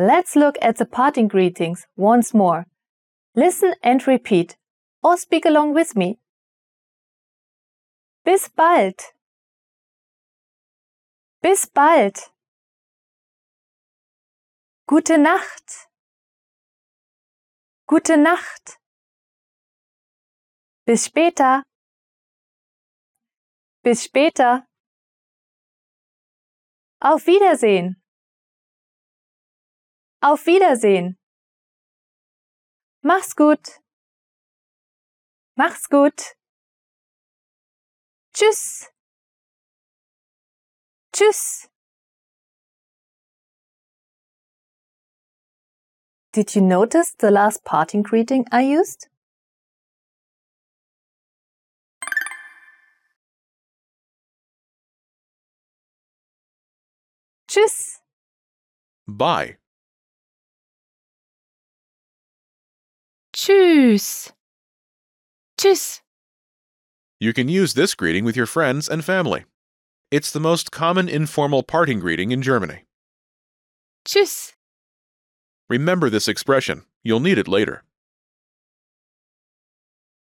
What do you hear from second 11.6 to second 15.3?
bald. Gute